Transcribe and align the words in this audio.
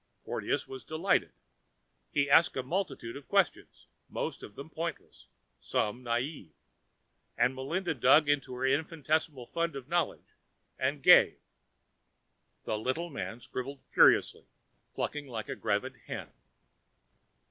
Porteous 0.23 0.67
was 0.67 0.83
delighted. 0.83 1.31
He 2.09 2.27
asked 2.27 2.57
a 2.57 2.63
multitude 2.63 3.15
of 3.15 3.27
questions, 3.27 3.85
most 4.09 4.41
of 4.41 4.55
them 4.55 4.67
pointless, 4.67 5.27
some 5.59 6.01
naive, 6.01 6.53
and 7.37 7.53
Melinda 7.53 7.93
dug 7.93 8.27
into 8.27 8.55
her 8.55 8.65
infinitesimal 8.65 9.45
fund 9.45 9.75
of 9.75 9.87
knowledge 9.87 10.33
and 10.79 11.03
gave. 11.03 11.37
The 12.63 12.79
little 12.79 13.11
man 13.11 13.41
scribbled 13.41 13.83
furiously, 13.91 14.47
clucking 14.95 15.27
like 15.27 15.49
a 15.49 15.55
gravid 15.55 15.97
hen. 16.07 16.31